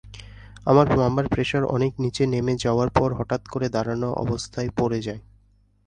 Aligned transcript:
আমার 0.65 0.87
মামার 0.97 1.25
প্রেসার 1.27 1.63
অনেক 1.67 1.91
নিচে 1.99 2.23
নেমে 2.25 2.53
যাওয়ার 2.55 2.89
পর 2.89 3.09
হঠাৎ 3.13 3.41
করে 3.47 3.67
দাঁড়ানো 3.69 4.09
অবস্থায় 4.23 4.69
পরে 4.77 4.99
যায়। 5.01 5.21